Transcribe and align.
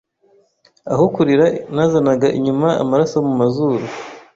aho 0.91 1.03
kurira 1.13 1.45
nazanaga 1.75 2.27
imyuna 2.37 2.69
Amaraso 2.83 3.15
mu 3.27 3.33
mazur 3.39 3.79